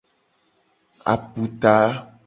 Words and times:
Aputa. 1.13 1.75